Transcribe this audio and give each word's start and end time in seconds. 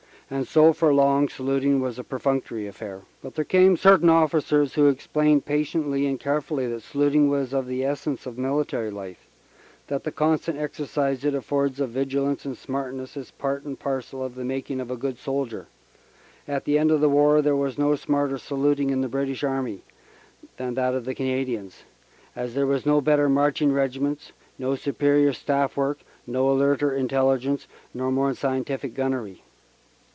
And 0.33 0.47
so, 0.47 0.71
for 0.71 0.93
long, 0.93 1.27
saluting 1.27 1.81
was 1.81 1.99
a 1.99 2.05
perfunctory 2.05 2.65
affair. 2.65 3.01
But 3.21 3.35
there 3.35 3.43
came 3.43 3.75
certain 3.75 4.07
officers 4.07 4.75
who 4.75 4.87
explained 4.87 5.43
patiently 5.45 6.07
and 6.07 6.17
carefully 6.17 6.67
that 6.67 6.83
saluting 6.83 7.27
was 7.27 7.51
of 7.53 7.67
the 7.67 7.83
essence 7.83 8.25
of 8.25 8.37
military 8.37 8.89
life 8.89 9.27
that 9.87 10.05
the 10.05 10.11
constant 10.13 10.57
exercise 10.57 11.25
it 11.25 11.35
affords 11.35 11.81
of 11.81 11.89
vigilance 11.89 12.45
and 12.45 12.55
smartness 12.57 13.17
is 13.17 13.31
part 13.31 13.65
and 13.65 13.77
parcel 13.77 14.23
of 14.23 14.35
the 14.35 14.45
making 14.45 14.79
of 14.79 14.89
a 14.89 14.95
good 14.95 15.17
soldier. 15.17 15.67
At 16.47 16.63
the 16.63 16.79
end 16.79 16.91
of 16.91 17.01
the 17.01 17.09
war 17.09 17.41
there 17.41 17.53
was 17.57 17.77
no 17.77 17.97
smarter 17.97 18.37
saluting 18.37 18.89
in 18.89 19.01
the 19.01 19.09
British 19.09 19.43
Army 19.43 19.83
than 20.55 20.75
that 20.75 20.95
of 20.95 21.03
the 21.03 21.13
Canadians, 21.13 21.83
as 22.37 22.53
there 22.55 22.65
were 22.65 22.79
no 22.85 23.01
better 23.01 23.27
marching 23.27 23.73
regiments, 23.73 24.31
no 24.57 24.75
superior 24.75 25.33
Staff 25.33 25.75
work, 25.75 25.97
no 26.25 26.47
alerter 26.49 26.95
Intelligence, 26.95 27.67
nor 27.93 28.13
more 28.13 28.33
scientific 28.33 28.93
gunnery. 28.93 29.43